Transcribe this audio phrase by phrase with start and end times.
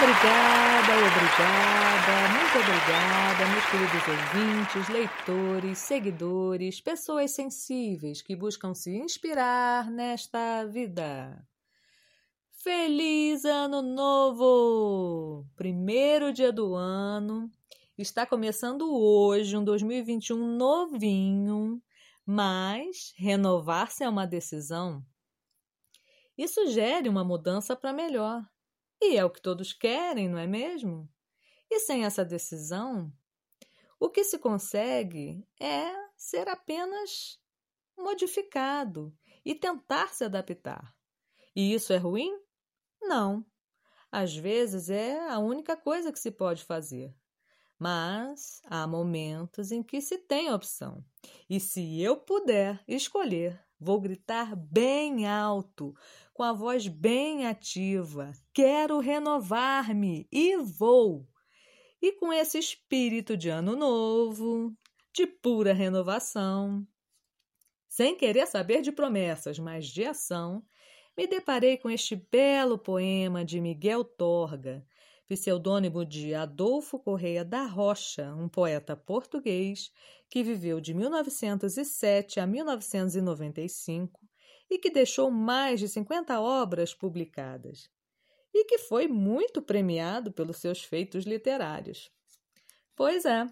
[0.00, 9.90] Obrigada, obrigada, muito obrigada, meus queridos ouvintes, leitores, seguidores, pessoas sensíveis que buscam se inspirar
[9.90, 11.44] nesta vida.
[12.52, 15.44] Feliz Ano Novo!
[15.56, 17.50] Primeiro dia do ano,
[17.98, 21.82] está começando hoje um 2021 novinho,
[22.24, 25.04] mas renovar-se é uma decisão.
[26.36, 28.46] e sugere uma mudança para melhor.
[29.00, 31.08] E é o que todos querem, não é mesmo?
[31.70, 33.12] E sem essa decisão,
[34.00, 37.38] o que se consegue é ser apenas
[37.96, 40.94] modificado e tentar se adaptar.
[41.54, 42.38] E isso é ruim?
[43.00, 43.44] Não.
[44.10, 47.14] Às vezes é a única coisa que se pode fazer.
[47.78, 51.04] Mas há momentos em que se tem opção.
[51.48, 55.94] E se eu puder escolher, vou gritar bem alto,
[56.32, 58.32] com a voz bem ativa.
[58.52, 61.26] Quero renovar-me e vou.
[62.00, 64.72] E com esse espírito de ano novo,
[65.12, 66.86] de pura renovação,
[67.88, 70.64] sem querer saber de promessas, mas de ação,
[71.16, 74.86] me deparei com este belo poema de Miguel Torga,
[75.28, 79.92] pseudônimo de Adolfo Correia da Rocha, um poeta português
[80.30, 84.20] que viveu de 1907 a 1995
[84.70, 87.90] e que deixou mais de 50 obras publicadas,
[88.52, 92.10] e que foi muito premiado pelos seus feitos literários.
[92.96, 93.46] Pois é,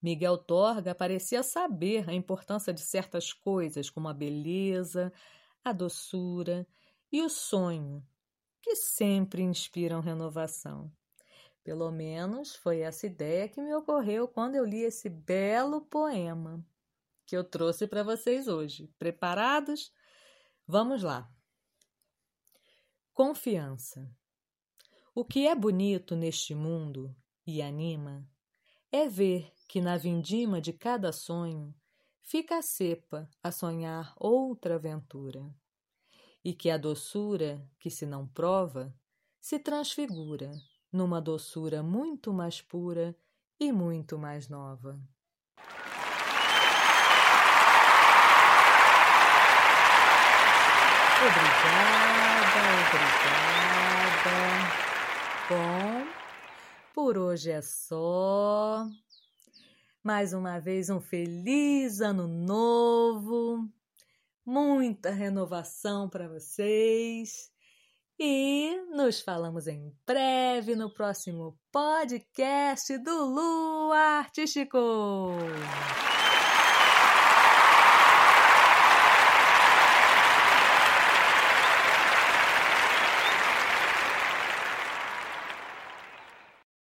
[0.00, 5.12] Miguel Torga parecia saber a importância de certas coisas, como a beleza,
[5.64, 6.66] a doçura
[7.10, 8.06] e o sonho,
[8.64, 10.90] que sempre inspiram renovação.
[11.62, 16.66] Pelo menos foi essa ideia que me ocorreu quando eu li esse belo poema
[17.26, 18.90] que eu trouxe para vocês hoje.
[18.98, 19.92] Preparados?
[20.66, 21.30] Vamos lá.
[23.12, 24.10] Confiança.
[25.14, 27.14] O que é bonito neste mundo
[27.46, 28.26] e anima
[28.90, 31.74] é ver que na vindima de cada sonho
[32.22, 35.54] fica a cepa a sonhar outra aventura,
[36.44, 38.94] e que a doçura que se não prova
[39.40, 40.50] se transfigura
[40.92, 43.16] numa doçura muito mais pura
[43.58, 45.00] e muito mais nova.
[51.26, 53.64] Obrigada, obrigada.
[55.48, 56.06] Bom,
[56.92, 58.86] por hoje é só.
[60.02, 63.63] Mais uma vez, um feliz ano novo,
[64.54, 67.50] muita renovação para vocês.
[68.16, 74.78] E nos falamos em breve no próximo podcast do Lu Artístico.